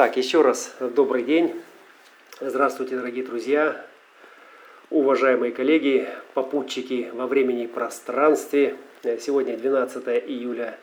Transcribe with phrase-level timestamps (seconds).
[0.00, 1.60] Так, еще раз добрый день.
[2.40, 3.84] Здравствуйте, дорогие друзья,
[4.88, 8.76] уважаемые коллеги, попутчики во времени и пространстве.
[9.02, 10.78] Сегодня 12 июля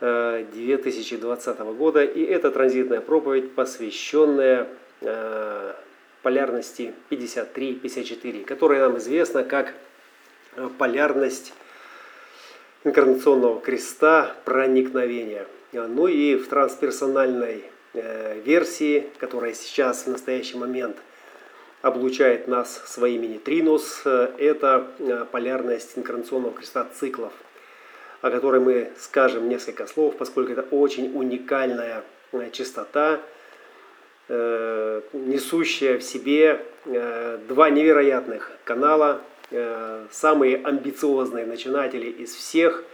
[0.00, 4.68] 2020 э, года, и это транзитная проповедь, посвященная
[5.00, 5.72] э,
[6.20, 9.72] полярности 53-54, которая нам известна как
[10.56, 11.54] э, полярность
[12.84, 15.46] инкарнационного креста проникновения.
[15.72, 20.96] Ну и в трансперсональной версии, которая сейчас в настоящий момент
[21.82, 27.32] облучает нас своими нейтринус, э, это э, полярность инкарнационного креста циклов,
[28.20, 32.04] о которой мы скажем несколько слов, поскольку это очень уникальная
[32.52, 33.20] частота,
[34.28, 39.20] несущая в себе два невероятных канала,
[40.10, 42.84] самые амбициозные начинатели из всех,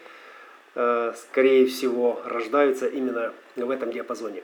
[0.73, 4.43] скорее всего, рождаются именно в этом диапазоне.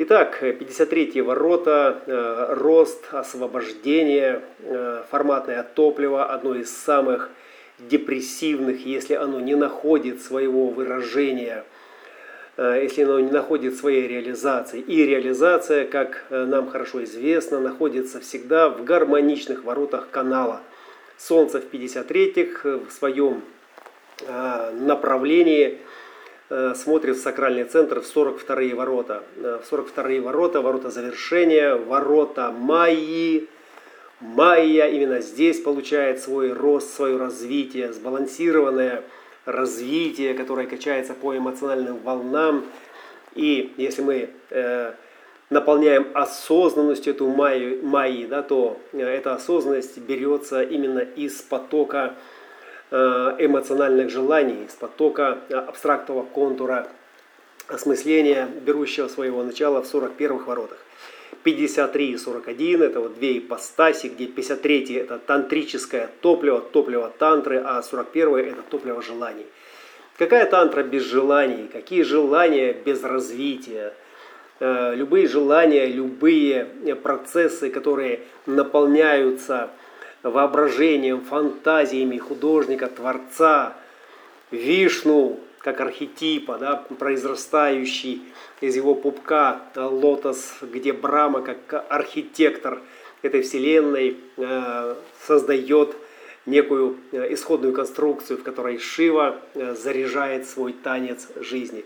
[0.00, 7.30] Итак, 53 ворота, э, рост, освобождение, э, форматное топливо, одно из самых
[7.80, 11.64] депрессивных, если оно не находит своего выражения,
[12.56, 14.78] э, если оно не находит своей реализации.
[14.78, 20.60] И реализация, как нам хорошо известно, находится всегда в гармоничных воротах канала.
[21.16, 23.42] Солнце в 53-х в своем
[24.28, 25.87] направлении– Э,
[26.74, 29.22] смотрит в сакральный центр в 42-е ворота.
[29.36, 33.48] Э, в 42-е ворота, ворота завершения, ворота Майи.
[34.20, 39.04] Майя именно здесь получает свой рост, свое развитие, сбалансированное
[39.44, 42.64] развитие, которое качается по эмоциональным волнам.
[43.34, 44.92] И если мы э,
[45.50, 52.14] наполняем осознанностью эту майю, майи, да, то э, эта осознанность берется именно из потока Э,
[52.90, 56.88] эмоциональных желаний, из потока э, абстрактного контура
[57.68, 60.78] осмысления, берущего своего начала в 41-х воротах.
[61.44, 67.82] 53 и 41 это вот две ипостаси, где 53 это тантрическое топливо, топливо тантры, а
[67.82, 69.46] 41 это топливо желаний.
[70.16, 71.68] Какая тантра без желаний?
[71.72, 73.92] Какие желания без развития?
[74.60, 76.64] Э, любые желания, любые
[77.02, 79.70] процессы, которые наполняются
[80.22, 83.74] воображением, фантазиями художника, творца,
[84.50, 88.22] Вишну, как архетипа, да, произрастающий
[88.60, 92.80] из его пупка лотос, где Брама, как архитектор
[93.22, 94.94] этой вселенной, э,
[95.26, 95.96] создает
[96.46, 101.84] некую э, исходную конструкцию, в которой Шива э, заряжает свой танец жизни.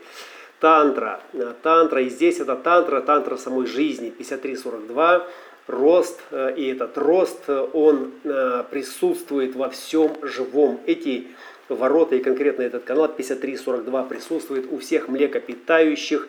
[0.60, 1.20] Тантра.
[1.62, 5.24] Тантра, и здесь это тантра, тантра самой жизни, 53.42
[5.66, 10.80] рост, э, и этот рост, э, он э, присутствует во всем живом.
[10.86, 11.28] Эти
[11.68, 16.28] ворота и конкретно этот канал 5342 присутствует у всех млекопитающих.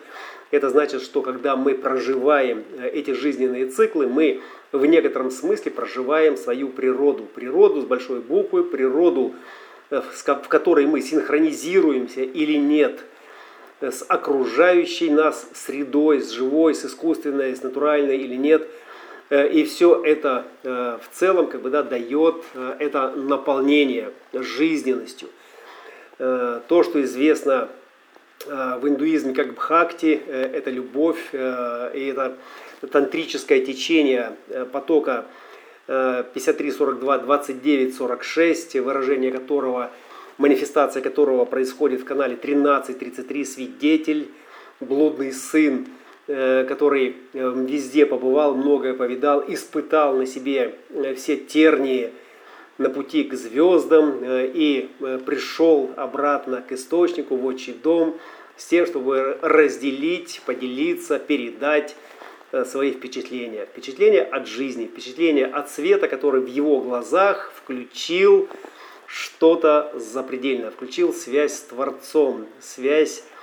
[0.50, 4.40] Это значит, что когда мы проживаем эти жизненные циклы, мы
[4.72, 7.24] в некотором смысле проживаем свою природу.
[7.34, 9.34] Природу с большой буквы, природу,
[9.90, 13.00] в которой мы синхронизируемся или нет
[13.80, 18.66] с окружающей нас средой, с живой, с искусственной, с натуральной или нет–
[19.42, 25.28] и все это э, в целом как бы, да, дает э, это наполнение жизненностью.
[26.16, 27.68] То, что известно
[28.46, 32.36] в индуизме как бхакти, это любовь, и это
[32.92, 34.36] тантрическое течение
[34.70, 35.26] потока
[35.88, 39.90] 53, 42, 29, 46, выражение которого,
[40.38, 44.30] манифестация которого происходит в канале 13, 33, свидетель,
[44.78, 52.12] блудный сын, Э, который э, везде побывал, многое повидал, испытал на себе э, все тернии
[52.78, 54.88] на пути к звездам и
[55.26, 58.18] пришел обратно к источнику, в отчий дом,
[58.56, 61.94] с тем, чтобы разделить, поделиться, передать
[62.64, 63.66] свои впечатления.
[63.66, 68.48] Впечатления от жизни, впечатления от света, который в его глазах включил
[69.06, 73.33] что-то запредельное, включил связь с Творцом, связь Э,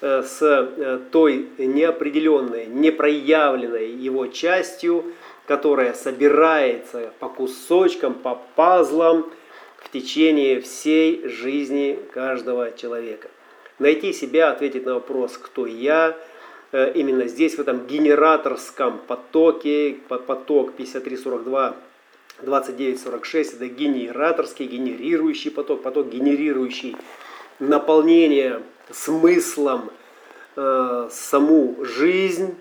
[0.00, 5.04] с э, той неопределенной, непроявленной его частью,
[5.46, 9.30] которая собирается по кусочкам, по пазлам
[9.78, 13.28] в течение всей жизни каждого человека.
[13.78, 16.16] Найти себя, ответить на вопрос, кто я,
[16.72, 21.76] э, именно здесь, в этом генераторском потоке, поток 5342
[22.42, 26.96] 2946, это генераторский, генерирующий поток, поток генерирующий
[27.58, 29.90] наполнение смыслом
[30.56, 32.56] э, саму жизнь.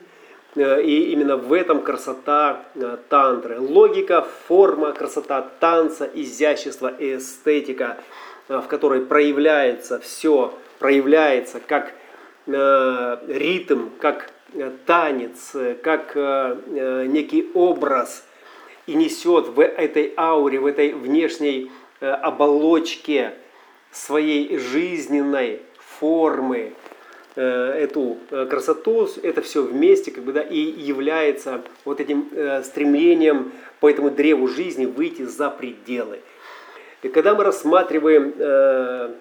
[0.55, 3.59] Э, и именно в этом красота э, тантры.
[3.59, 7.97] Логика, форма, красота танца, изящество и эстетика,
[8.47, 11.93] э, в которой проявляется все, проявляется как
[12.47, 14.31] ритм, как
[14.87, 18.25] танец, как некий образ
[18.87, 23.35] и несет в этой ауре, в этой внешней оболочке
[23.91, 25.61] своей жизненной
[25.99, 26.73] формы
[27.35, 32.29] эту красоту, это все вместе как бы, да, и является вот этим
[32.63, 36.19] стремлением по этому древу жизни выйти за пределы.
[37.01, 39.13] И когда мы рассматриваем э,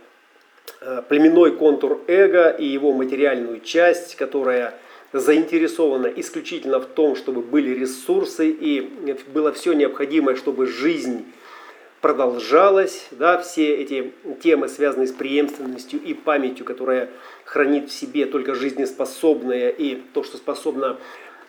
[0.81, 4.75] э, племенной контур эго и его материальную часть, которая
[5.13, 8.81] заинтересована исключительно в том, чтобы были ресурсы и
[9.33, 11.25] было все необходимое, чтобы жизнь
[12.01, 14.13] продолжалась, да, все эти
[14.43, 17.11] темы, связанные с преемственностью и памятью, которая
[17.45, 20.99] хранит в себе только жизнеспособное и то, что способно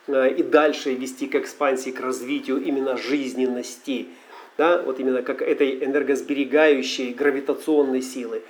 [0.07, 4.07] э, и дальше вести к экспансии, к развитию именно жизненности–
[4.59, 8.43] да, вот именно как этой энергосберегающей гравитационной силы.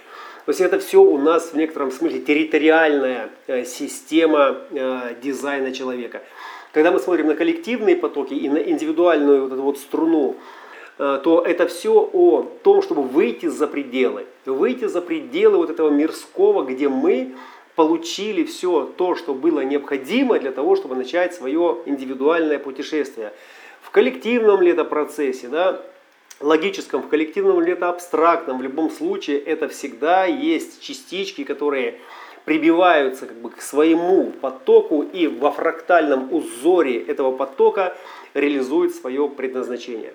[0.45, 6.23] То есть это все у нас в некотором смысле территориальная э, система э, дизайна человека.
[6.73, 10.37] Когда мы смотрим на коллективные потоки и на индивидуальную вот эту вот струну,
[10.99, 14.25] то это все о том, чтобы выйти за пределы.
[14.45, 17.35] Выйти за пределы вот этого мирского, где мы
[17.75, 23.31] получили все то, что было необходимо для того, чтобы начать свое индивидуальное путешествие.
[23.81, 25.81] В коллективном ли это процессе, да,
[26.41, 31.99] логическом, в коллективном или это абстрактном, в любом случае это всегда есть частички, которые
[32.43, 37.95] прибиваются как бы к своему потоку и во фрактальном узоре этого потока
[38.33, 40.13] реализуют свое предназначение.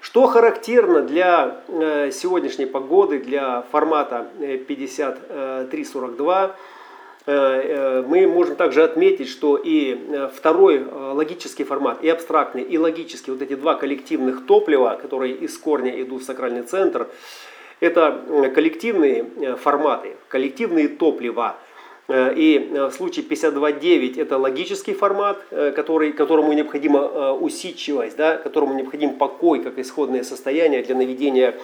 [0.00, 6.56] Что характерно для э, сегодняшней погоды, для формата 5342,
[7.26, 13.30] Э, э, мы можем также отметить, что и второй логический формат, и абстрактный, и логический,
[13.30, 17.08] вот эти два коллективных топлива, которые из корня идут в сакральный центр,
[17.78, 21.56] это коллективные форматы, коллективные топлива.
[22.10, 29.62] И в случае 52.9 это логический формат, который, которому необходима усидчивость, да, которому необходим покой
[29.62, 31.54] как исходное состояние для наведения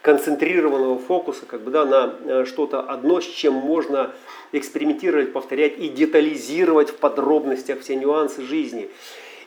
[0.00, 4.12] концентрированного фокуса как бы, да, на что-то одно, с чем можно
[4.52, 8.88] экспериментировать, повторять и детализировать в подробностях все нюансы жизни.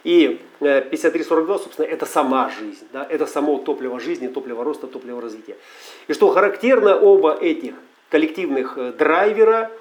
[0.03, 5.21] И 5342, э, собственно, это сама жизнь, да, это само топливо жизни, топливо роста, топливо
[5.21, 5.55] развития.
[6.07, 7.75] И что характерно, оба этих
[8.09, 9.71] коллективных э, драйвера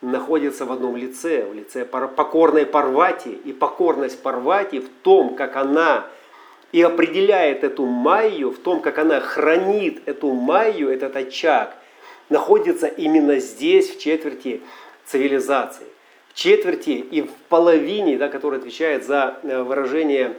[0.00, 3.30] находятся в одном лице, в лице покорной Парвати.
[3.44, 6.06] И покорность Парвати в том, как она
[6.72, 11.76] и определяет эту майю, в том, как она хранит эту майю, этот очаг–
[12.28, 14.62] находится именно здесь, в четверти
[15.04, 15.86] цивилизации.
[16.28, 20.36] В четверти и в половине, да, которая отвечает за э, выражение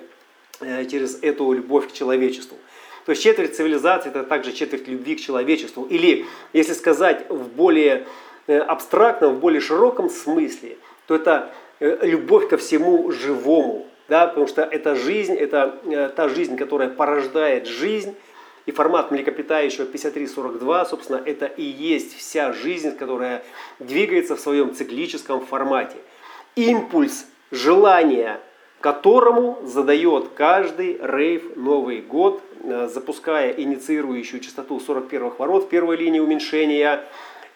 [0.59, 2.57] э, через эту любовь к человечеству.
[3.05, 5.85] То есть четверть цивилизации– это также четверть любви к человечеству.
[5.85, 8.05] Или, если сказать в более
[8.47, 13.87] абстрактном, в более широком смысле, то это любовь ко всему живому.
[14.07, 18.15] Да, потому что эта жизнь, это та жизнь, которая порождает жизнь,
[18.67, 23.43] и формат млекопитающего 5342, собственно, это и есть вся жизнь, которая
[23.79, 25.95] двигается в своем циклическом формате.
[26.55, 28.41] Импульс желания,
[28.81, 36.19] которому задает каждый рейв Новый год, э, запуская инициирующую частоту 41 ворот в первой линии
[36.19, 37.05] уменьшения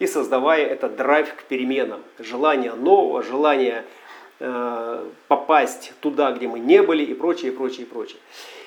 [0.02, 2.00] и создавая этот драйв к переменам.
[2.18, 3.84] Желание нового, желание
[4.40, 8.18] э, попасть туда, где мы не были и прочее, и прочее, и прочее.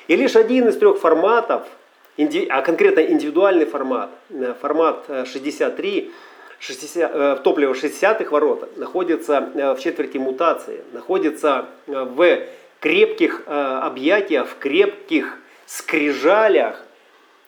[0.07, 1.67] И лишь один из трех форматов–
[2.50, 6.12] а конкретно индивидуальный формат, э, формат 63,
[6.59, 12.39] 60, топливо 60-х ворота, находится э, в четверти мутации, находится э, в
[12.79, 16.79] крепких объятиях, в крепких скрижалях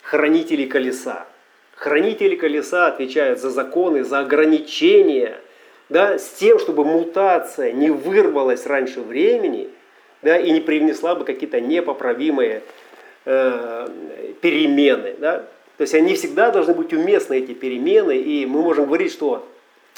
[0.02, 1.28] хранителей колеса.
[1.78, 5.40] Хранители колеса отвечают за законы, за ограничения,
[5.90, 9.70] да, с тем, чтобы мутация не вырвалась раньше времени
[10.22, 12.62] да, и не привнесла бы какие-то непоправимые
[13.30, 13.90] Э,
[14.40, 15.16] перемены.
[15.20, 15.40] Да?
[15.76, 19.46] То есть они всегда должны быть уместны, эти перемены, и мы можем говорить, что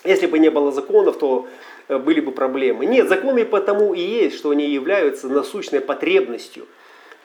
[0.03, 1.47] если бы не было законов, то
[1.89, 2.87] э, были бы проблемы.
[2.87, 6.65] Нет, законы потому и есть, что они являются насущной потребностью.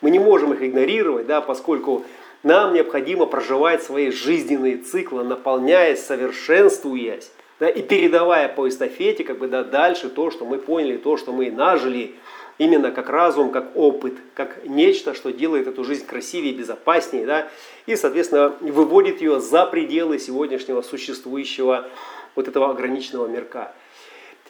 [0.03, 2.05] Мы не можем их игнорировать, да, поскольку
[2.45, 9.49] нам необходимо проживать свои жизненные циклы, наполняясь, совершенствуясь, да, и передавая по эстафете как бы,
[9.49, 12.15] да, дальше то, что мы поняли, то, что мы нажили,
[12.59, 17.49] именно как разум, как опыт, как нечто, что делает эту жизнь красивее, безопаснее, да,
[17.87, 21.89] и, соответственно, выводит ее за пределы сегодняшнего существующего
[22.35, 23.73] вот этого ограниченного мирка.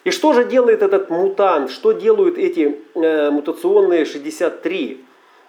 [0.03, 5.04] И что же делает этот мутант, что делают эти э, мутационные 63?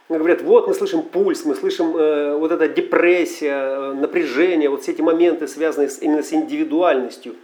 [0.08, 4.92] Говорят, вот мы слышим пульс, мы слышим э, вот эта депрессия, э, напряжение, вот все
[4.92, 7.34] эти моменты, связанные с, именно с индивидуальностью.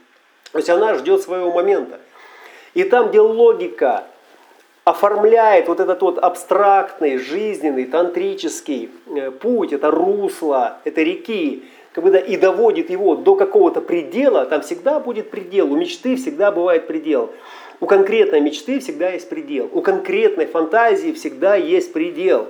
[0.52, 1.98] То есть она ждет своего момента.
[2.74, 4.04] И там, где логика
[4.84, 12.12] оформляет вот этот вот абстрактный, жизненный, тантрический э, путь, это русло, это реки, как бы,
[12.12, 16.86] да, и доводит его до какого-то предела, там всегда будет предел, у мечты всегда бывает
[16.86, 17.32] предел.
[17.82, 22.46] У конкретной мечты всегда есть предел, у конкретной фантазии всегда есть предел.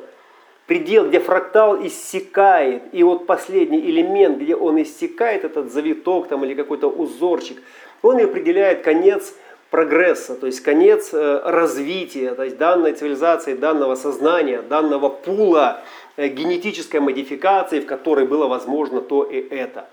[0.66, 6.52] Предел, где фрактал иссякает, и вот последний элемент, где он иссякает, этот завиток там, или
[6.52, 7.62] какой-то узорчик,
[8.02, 9.34] он и определяет конец
[9.70, 15.80] прогресса, то есть конец э, развития то есть данной цивилизации, данного сознания, данного пула
[16.18, 19.86] э, генетической модификации, в которой было возможно то и это.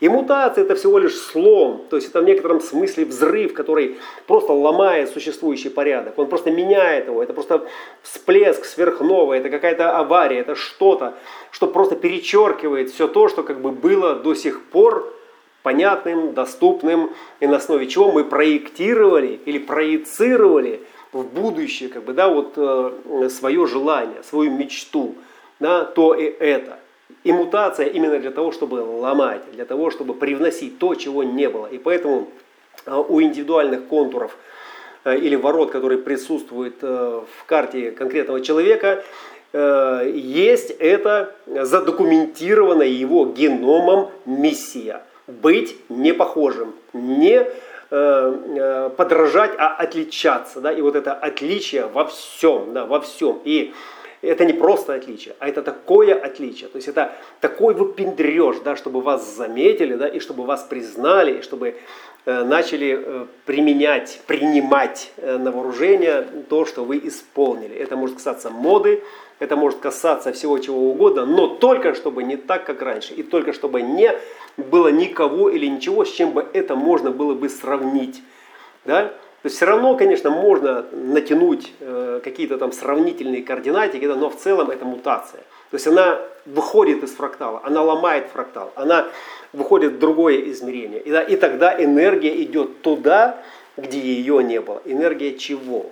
[0.00, 4.52] И мутация это всего лишь слом, то есть это в некотором смысле взрыв, который просто
[4.52, 7.66] ломает существующий порядок, он просто меняет его, это просто
[8.02, 11.14] всплеск сверхновой, это какая-то авария, это что-то,
[11.50, 15.12] что просто перечеркивает все то, что как бы было до сих пор
[15.62, 20.80] понятным, доступным, и на основе чего мы проектировали или проецировали
[21.12, 25.14] в будущее как бы, да, вот, э, свое желание, свою мечту,
[25.60, 26.78] да, то и это.
[27.24, 31.66] И мутация именно для того, чтобы ломать, для того, чтобы привносить то, чего не было.
[31.66, 32.28] И поэтому
[32.84, 34.36] э, у индивидуальных контуров
[35.04, 39.04] э, или ворот, которые присутствуют э, в карте конкретного человека,
[39.52, 47.46] э, есть это задокументированная его геномом миссия– быть не похожим, не
[47.88, 50.60] подражать, а отличаться.
[50.60, 50.72] Да?
[50.72, 53.38] И вот это отличие во всем, да, во всем.
[53.44, 53.74] И
[54.22, 56.68] это не просто отличие, а это такое отличие.
[56.68, 61.42] То есть это такой выпендреж, да, чтобы вас заметили, да, и чтобы вас признали, и
[61.42, 61.74] чтобы
[62.24, 67.74] э, начали э, применять, принимать э, на вооружение то, что вы исполнили.
[67.74, 69.02] Это может касаться моды,
[69.40, 73.14] это может касаться всего чего угодно, но только чтобы не так, как раньше.
[73.14, 74.16] И только чтобы не
[74.56, 78.22] было никого или ничего, с чем бы это можно было бы сравнить.
[78.84, 79.12] Да?
[79.42, 84.70] То есть все равно, конечно, можно натянуть э, какие-то там сравнительные координатики, но в целом
[84.70, 85.40] это мутация.
[85.70, 89.08] То есть она выходит из фрактала, она ломает фрактал, она
[89.52, 91.00] выходит в другое измерение.
[91.00, 93.42] И, и тогда энергия идет туда,
[93.76, 94.80] где ее не было.
[94.84, 95.90] Энергия чего?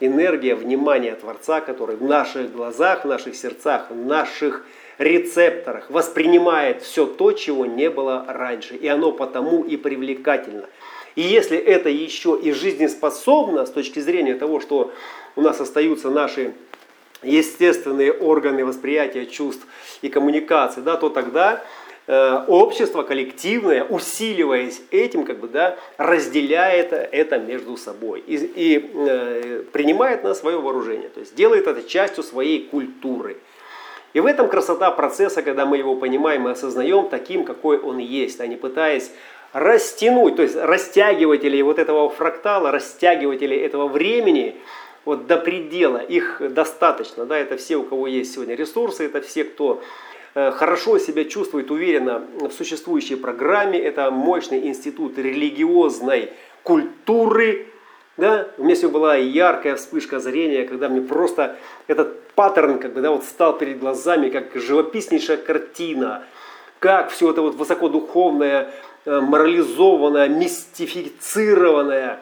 [0.00, 4.66] энергия внимания Творца, который в наших глазах, в наших сердцах, в наших
[4.98, 8.76] рецепторах воспринимает все то, чего не было раньше.
[8.76, 10.66] И оно потому и привлекательно.
[11.16, 14.92] И если это еще и жизнеспособно с точки зрения того, что
[15.34, 16.54] у нас остаются наши
[17.22, 19.66] естественные органы восприятия чувств
[20.02, 21.64] и коммуникации, да, то тогда
[22.08, 29.64] Э, общество коллективное, усиливаясь этим, как бы, да, разделяет это между собой и, и э,
[29.72, 33.38] принимает на свое вооружение, то есть делает это частью своей культуры.
[34.12, 38.40] И в этом красота процесса, когда мы его понимаем и осознаем таким, какой он есть,
[38.40, 39.10] а не пытаясь
[39.58, 44.56] растянуть, то есть растягиватели вот этого фрактала, растягиватели этого времени
[45.04, 49.44] вот до предела, их достаточно, да, это все, у кого есть сегодня ресурсы, это все,
[49.44, 49.82] кто
[50.38, 53.78] Э, хорошо себя чувствует уверенно в существующей программе.
[53.78, 56.30] Это мощный институт религиозной
[56.62, 57.68] культуры.
[58.18, 58.46] Да?
[58.58, 63.12] У меня сегодня была яркая вспышка зрения, когда мне просто этот паттерн как бы, да,
[63.12, 66.22] вот стал перед глазами, как живописнейшая картина,
[66.80, 68.72] как все это вот высокодуховное,
[69.06, 72.20] э, морализованное, мистифицированное,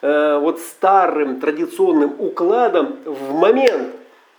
[0.00, 3.88] э, вот старым традиционным укладом в момент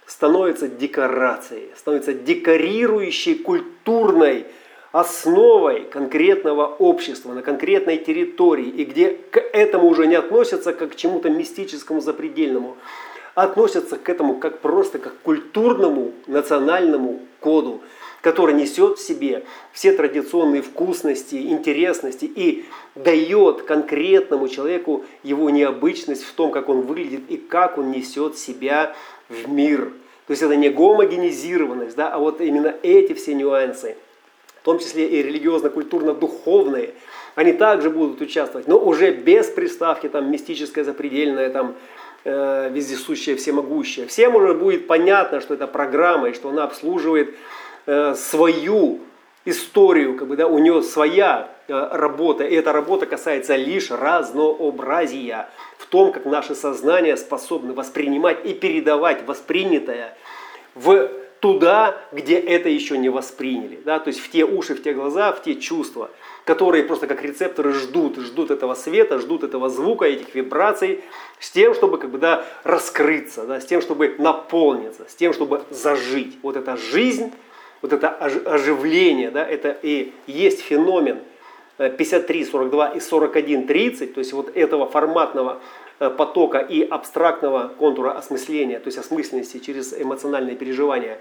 [0.05, 4.45] становится декорацией, становится декорирующей культурной
[4.91, 10.95] основой конкретного общества на конкретной территории, и где к этому уже не относятся как к
[10.95, 12.77] чему-то мистическому, запредельному,
[13.35, 17.81] а относятся к этому как просто как к культурному национальному коду,
[18.21, 26.33] который несет в себе все традиционные вкусности, интересности и дает конкретному человеку его необычность в
[26.33, 28.95] том, как он выглядит и как он несет себя
[29.29, 29.91] в мир.
[30.27, 33.95] То есть это не гомогенизированность, да, а вот именно эти все нюансы,
[34.61, 36.93] в том числе и религиозно-культурно-духовные,
[37.35, 41.75] они также будут участвовать, но уже без приставки там мистическое, запредельное, там
[42.25, 44.07] э, вездесущее, всемогущее.
[44.07, 47.35] Всем уже будет понятно, что это программа и что она обслуживает
[47.89, 48.99] э, свою
[49.45, 55.49] историю, как бы, да, у нее своя э, работа, и эта работа касается лишь разнообразия
[55.79, 60.15] в том, как наше сознание способно воспринимать и передавать воспринятое
[60.75, 63.81] в туда, где это еще не восприняли.
[63.83, 63.99] Да?
[63.99, 66.11] То есть в те уши, в те глаза, в те чувства,
[66.45, 71.03] которые просто как рецепторы ждут, ждут этого света, ждут этого звука, этих вибраций,
[71.39, 75.63] с тем, чтобы как бы, да, раскрыться, да, с тем, чтобы наполниться, с тем, чтобы
[75.69, 76.37] зажить.
[76.43, 77.31] Вот эта жизнь,
[77.81, 81.19] вот это оживление, да, это и есть феномен
[81.77, 85.61] 53, 42 и 41, 30, то есть вот этого форматного
[85.99, 91.19] э, потока и абстрактного контура осмысления, то есть осмысленности через эмоциональные переживания,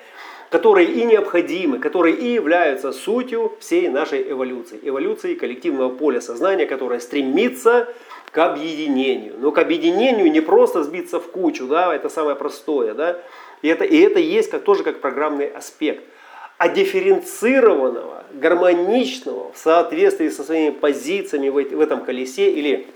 [0.50, 4.80] которые и необходимы, которые и являются сутью всей нашей эволюции.
[4.82, 7.94] Эволюции коллективного поля сознания, которое стремится
[8.32, 9.34] к объединению.
[9.38, 13.20] Но к объединению не просто сбиться в кучу, да, это самое простое, да,
[13.62, 16.02] и это, и это есть как, тоже как программный аспект–
[16.58, 22.88] а дифференцированного, гармоничного в соответствии со своими позициями в этом колесе или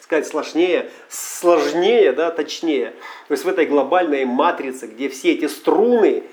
[0.00, 2.90] сказать сложнее, сложнее, да, точнее.
[3.28, 6.24] То есть в этой глобальной матрице, где все эти струны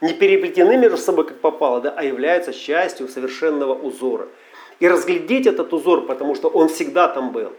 [0.00, 4.26] не переплетены между собой как попало, да, а являются частью совершенного узора.
[4.80, 7.52] И разглядеть этот узор, потому что он всегда там был.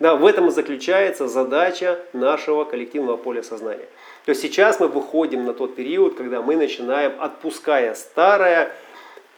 [0.00, 3.88] Да, в этом и заключается задача нашего коллективного поля сознания.
[4.24, 8.72] То есть сейчас мы выходим на тот период, когда мы начинаем, отпуская старое,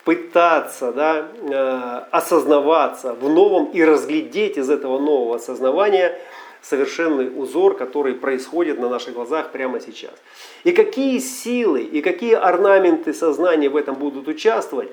[0.04, 6.18] пытаться да, э, осознаваться в новом и разглядеть из этого нового осознавания
[6.62, 10.12] совершенный узор, который происходит на наших глазах прямо сейчас.
[10.64, 14.90] И какие силы и какие орнаменты сознания в этом будут участвовать,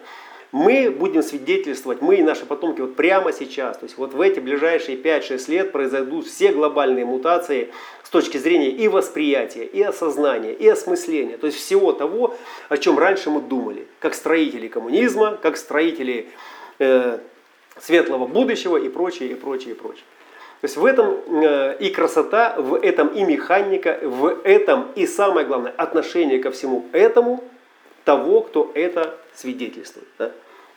[0.52, 4.40] мы будем свидетельствовать, мы и наши потомки вот прямо сейчас, то есть вот в эти
[4.40, 7.70] ближайшие 5-6 лет произойдут все глобальные мутации
[8.04, 12.36] с точки зрения и восприятия, и осознания, и осмысления, то есть всего того,
[12.70, 16.30] о чем раньше мы думали, как строители коммунизма, как строители
[16.80, 17.20] э,
[17.80, 20.04] светлого будущего и прочее, и прочее, и прочее.
[20.62, 25.46] То есть в этом э, и красота, в этом и механика, в этом и самое
[25.46, 27.44] главное отношение ко всему этому
[28.08, 30.08] того, кто это свидетельствует.
[30.18, 30.28] Да?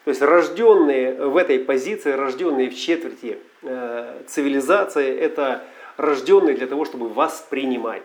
[0.05, 5.63] То есть рожденные в этой позиции, рожденные в четверти э, цивилизации, это
[5.97, 8.03] рожденные для того, чтобы воспринимать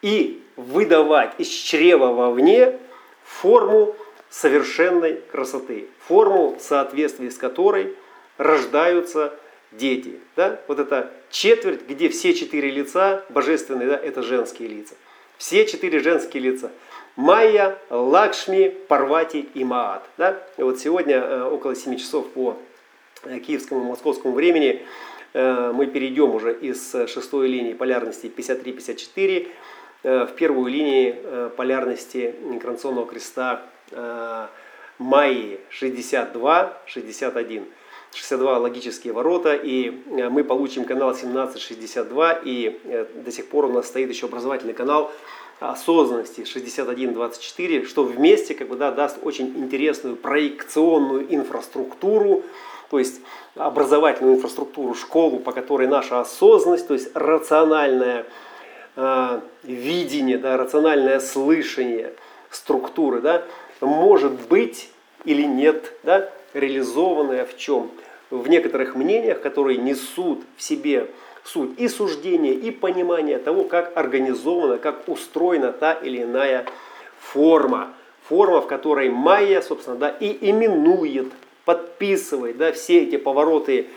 [0.00, 2.78] и выдавать из чрева вовне
[3.24, 3.96] форму
[4.30, 7.96] совершенной красоты, форму, в соответствии с которой
[8.38, 9.34] рождаются
[9.72, 10.20] дети.
[10.36, 10.60] Да?
[10.68, 14.94] Вот это четверть, где все четыре лица божественные, да, это женские лица.
[15.36, 16.70] Все четыре женские лица.
[17.16, 20.02] Майя, Лакшми, Парвати и Маат.
[20.16, 20.42] Да?
[20.56, 22.56] И вот сегодня э, около 7 часов по
[23.24, 24.82] э, киевскому и московскому времени
[25.34, 29.48] э, мы перейдем уже из шестой линии полярности 53-54
[30.02, 33.62] в первую линию полярности инкарнационного креста
[34.98, 37.62] Майи 62-61.
[38.12, 44.10] 62 логические ворота, и мы получим канал 1762, и до сих пор у нас стоит
[44.10, 45.12] еще образовательный канал
[45.70, 52.42] осознанности 61-24, что вместе как бы, да, даст очень интересную проекционную инфраструктуру,
[52.90, 53.20] то есть
[53.54, 58.26] образовательную инфраструктуру, школу, по которой наша осознанность, то есть рациональное
[58.96, 62.12] э, видение, да, рациональное слышание
[62.50, 63.44] структуры, да,
[63.80, 64.90] может быть
[65.24, 67.90] или нет да, реализованная в чем?
[68.30, 71.08] В некоторых мнениях, которые несут в себе
[71.44, 76.66] суть и суждения, и понимание того, как организована, как устроена та или иная
[77.18, 77.94] форма.
[78.28, 81.32] Форма, в которой майя, собственно, да, и именует,
[81.64, 83.88] подписывает да, все эти повороты,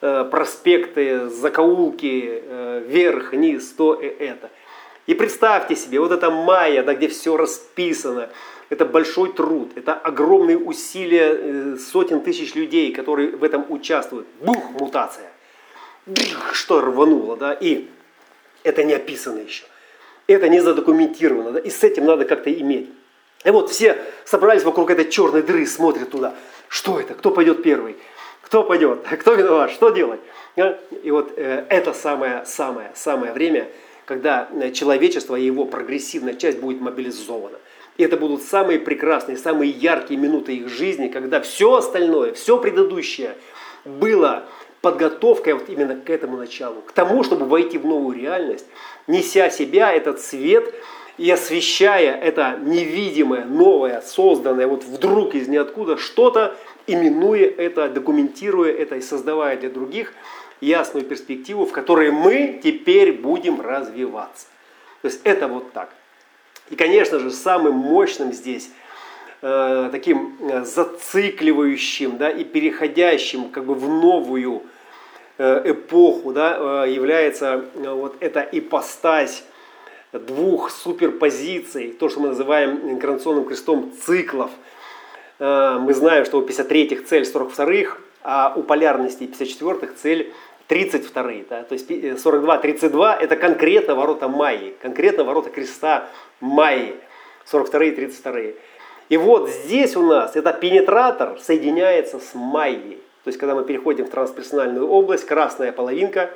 [0.00, 4.50] э, проспекты, закоулки, э, вверх, низ, то и это.
[5.06, 8.30] И представьте себе, вот эта майя, да, где все расписано,
[8.70, 14.26] это большой труд, это огромные усилия э, сотен тысяч людей, которые в этом участвуют.
[14.40, 15.30] Бух, мутация
[16.52, 17.88] что рвануло, да, и
[18.62, 19.64] это не описано еще.
[20.26, 22.90] Это не задокументировано, да, и с этим надо как-то иметь.
[23.44, 26.34] И вот все собрались вокруг этой черной дыры, смотрят туда.
[26.68, 27.14] Что это?
[27.14, 27.96] Кто пойдет первый?
[28.42, 29.00] Кто пойдет?
[29.20, 29.70] Кто виноват?
[29.70, 30.20] Что делать?
[30.56, 33.68] И вот э, это самое-самое самое время,
[34.04, 37.58] когда э, человечество и его прогрессивная часть будет мобилизована.
[37.98, 43.36] И это будут самые прекрасные, самые яркие минуты их жизни, когда все остальное, все предыдущее
[43.84, 44.46] было
[44.80, 48.66] подготовкой вот именно к этому началу, к тому, чтобы войти в новую реальность,
[49.06, 50.74] неся себя этот свет
[51.18, 58.96] и освещая это невидимое, новое, созданное вот вдруг из ниоткуда что-то, именуя это, документируя это
[58.96, 60.12] и создавая для других
[60.60, 64.46] ясную перспективу, в которой мы теперь будем развиваться.
[65.02, 65.90] То есть это вот так.
[66.70, 68.70] И, конечно же, самым мощным здесь
[69.46, 74.62] э, таким э, зацикливающим да, и переходящим как бы в новую
[75.38, 79.44] Э, эпоху да, является вот эта ипостась
[80.12, 84.50] двух суперпозиций, то, что мы называем инкарнационным крестом циклов.
[85.38, 90.32] Мы знаем, что у 53-х цель 42-х, а у полярности 54-х цель
[90.70, 91.44] 32-е.
[91.50, 91.64] Да?
[91.64, 96.08] То есть 42-32 это конкретно ворота Майи, конкретно ворота креста
[96.40, 96.94] Майи,
[97.52, 98.54] 42-е и 32-е.
[99.08, 102.98] И вот здесь у нас этот пенетратор соединяется с Майей.
[103.24, 106.30] То есть, когда мы переходим в трансперсональную область, красная половинка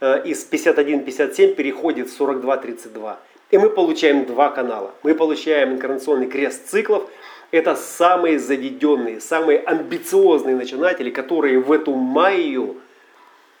[0.00, 3.16] э, из 51-57 переходит в 42-32.
[3.50, 4.94] И мы получаем два канала.
[5.02, 7.08] Мы получаем инкарнационный крест циклов.
[7.50, 12.76] Это самые заведенные, самые амбициозные начинатели, которые в эту майю,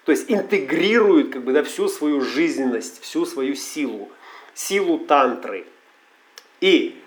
[0.04, 4.08] то есть интегрируют как бы, да, всю свою жизненность, всю свою силу,
[4.54, 5.66] силу тантры.
[6.60, 7.01] И,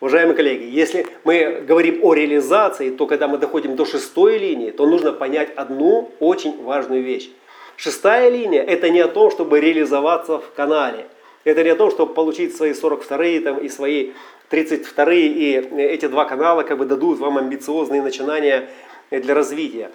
[0.00, 4.86] уважаемые коллеги, если мы говорим о реализации, то когда мы доходим до шестой линии, то
[4.86, 7.30] нужно понять одну очень важную вещь.
[7.76, 11.06] Шестая линия– это не о том, чтобы реализоваться в канале–
[11.46, 14.10] это не о том, чтобы получить свои 42-е там, и свои
[14.50, 18.68] 32-е, и эти два канала как бы дадут вам амбициозные начинания
[19.12, 19.92] для развития.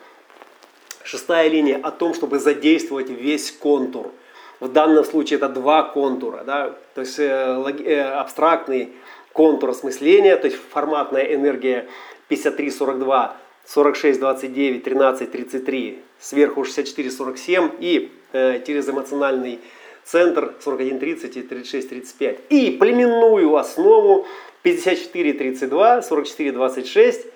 [1.04, 4.14] Шестая линия о том, чтобы задействовать весь контур.
[4.62, 6.74] В данном случае это два контура, да?
[6.96, 8.94] то есть э, э, абстрактный
[9.34, 11.88] контур осмысления, то есть форматная энергия
[12.30, 13.32] 53-42,
[13.66, 19.60] 46-29, 13-33, сверху 64-47 и э, через эмоциональный
[20.04, 22.40] центр 41.30 и 36.35.
[22.50, 24.26] И племенную основу
[24.64, 27.32] 54.32, 44.26,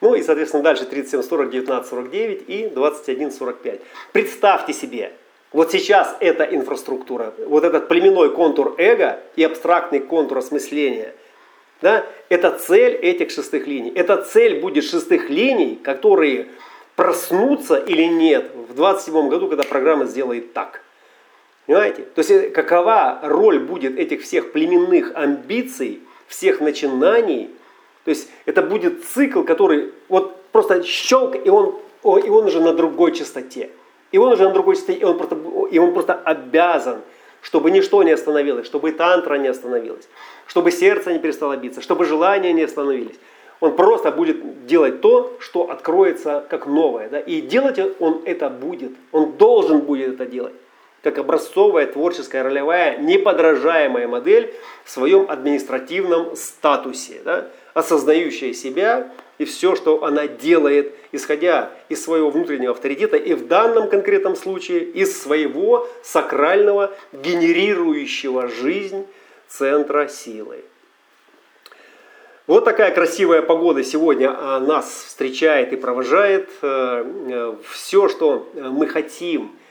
[0.00, 3.80] ну и, соответственно, дальше 37.40, 19.49 и 21.45.
[4.12, 5.12] Представьте себе,
[5.52, 11.14] вот сейчас эта инфраструктура, вот этот племенной контур эго и абстрактный контур осмысления,
[11.84, 13.90] да, это цель этих шестых линий.
[13.90, 16.46] Эта цель будет шестых линий, которые
[16.96, 20.80] проснутся или нет в 27 году, когда программа сделает так.
[21.66, 22.04] Понимаете?
[22.14, 27.50] То есть э, какова роль будет этих всех племенных амбиций, всех начинаний.
[28.06, 32.72] То есть это будет цикл, который вот просто щелк, и он, и он уже на
[32.72, 33.68] другой частоте.
[34.10, 35.36] И он уже на другой частоте, и он просто,
[35.70, 37.02] и он просто обязан,
[37.44, 40.08] чтобы ничто не остановилось, чтобы и тантра не остановилась,
[40.46, 43.16] чтобы сердце не перестало биться, чтобы желания не остановились.
[43.60, 47.08] Он просто будет делать то, что откроется как новое.
[47.08, 47.20] Да?
[47.20, 48.92] И делать он это будет.
[49.12, 50.54] Он должен будет это делать
[51.04, 59.76] как образцовая творческая ролевая неподражаемая модель в своем административном статусе, да, осознающая себя и все,
[59.76, 65.86] что она делает, исходя из своего внутреннего авторитета и в данном конкретном случае из своего
[66.02, 69.06] сакрального, генерирующего жизнь
[69.46, 70.64] центра силы.
[72.46, 76.48] Вот такая красивая погода сегодня а, нас встречает и провожает.
[76.62, 79.52] Э, э, все, что мы хотим–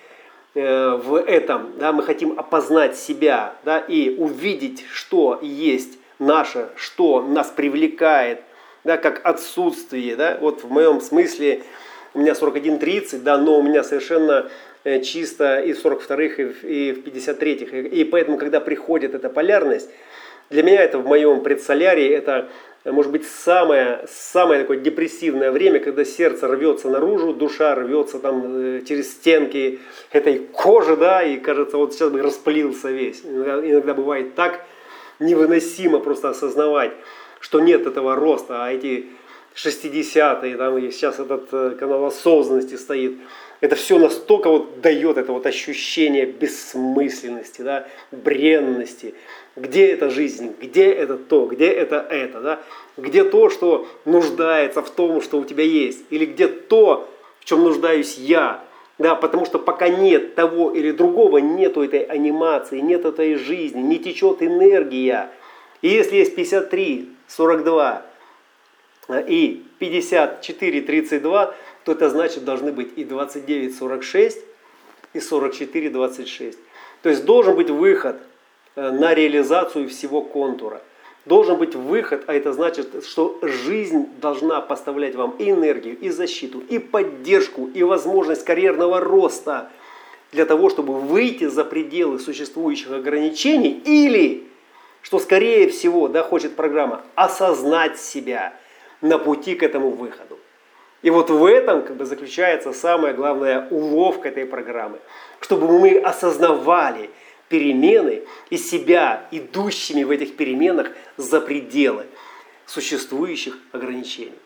[0.53, 7.49] в этом, да, мы хотим опознать себя, да, и увидеть, что есть наше, что нас
[7.49, 8.41] привлекает,
[8.83, 11.63] да, как отсутствие, да, вот в моем смысле
[12.13, 14.49] у меня 41-30, да, но у меня совершенно
[14.83, 19.89] э, чисто и в 42-х, и в 53-х, и поэтому, когда приходит эта полярность,
[20.49, 22.49] для меня это в моем предсолярии, это
[22.91, 28.81] может быть самое, самое такое депрессивное время, когда сердце рвется наружу, душа рвется там э,
[28.87, 29.79] через стенки
[30.11, 33.21] этой кожи, да, и кажется, вот сейчас бы распылился весь.
[33.23, 34.65] Иногда, иногда бывает так
[35.19, 36.91] невыносимо просто осознавать,
[37.39, 39.07] что нет этого роста, а эти
[39.55, 43.17] 60-е, там, и сейчас этот э, канал осознанности стоит,
[43.61, 49.13] это все настолько вот дает это вот ощущение бессмысленности, да, бренности,
[49.55, 52.59] где эта жизнь, где это то, где это это, да?
[52.97, 57.63] где то, что нуждается в том, что у тебя есть, или где то, в чем
[57.63, 58.63] нуждаюсь я.
[58.99, 63.97] Да, потому что пока нет того или другого, нету этой анимации, нет этой жизни, не
[63.97, 65.31] течет энергия.
[65.81, 68.05] И если есть 53, 42
[69.09, 74.39] и 54, 32, то это значит должны быть и 29, 46,
[75.13, 76.57] и 44, 26.
[77.01, 78.17] То есть должен быть выход–
[78.75, 80.81] Э, на реализацию всего контура.
[81.25, 86.59] Должен быть выход, а это значит, что жизнь должна поставлять вам и энергию, и защиту,
[86.59, 89.69] и поддержку, и возможность карьерного роста
[90.31, 94.47] для того, чтобы выйти за пределы существующих ограничений или,
[95.01, 98.53] что скорее всего да, хочет программа, осознать себя
[99.03, 100.39] на пути к этому выходу.
[101.03, 104.97] И вот в этом как бы, заключается самая главная уловка этой программы,
[105.39, 107.11] чтобы мы осознавали–
[107.53, 110.87] перемены и себя, идущими в этих переменах
[111.17, 112.05] за пределы
[112.65, 114.39] существующих ограничений.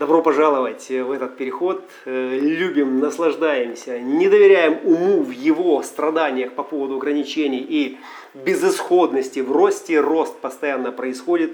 [0.00, 1.88] Добро пожаловать в этот переход.
[2.04, 7.98] Любим, наслаждаемся, не доверяем уму в его страданиях по поводу ограничений и
[8.34, 10.00] безысходности в росте.
[10.00, 11.52] Рост постоянно происходит.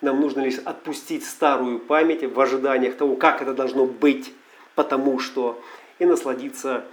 [0.00, 4.32] Нам нужно лишь отпустить старую память в ожиданиях того, как это должно быть,
[4.74, 5.62] потому что,
[5.98, 6.84] и насладиться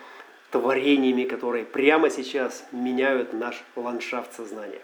[0.51, 4.81] творениями, которые прямо сейчас меняют наш ландшафт сознания.